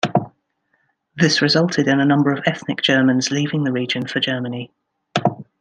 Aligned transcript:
This 1.15 1.43
resulted 1.43 1.87
in 1.87 1.99
a 1.99 2.05
number 2.05 2.31
of 2.31 2.41
ethnic 2.47 2.81
Germans 2.81 3.29
leaving 3.29 3.65
the 3.65 3.71
region 3.71 4.07
for 4.07 4.19
Germany. 4.19 4.71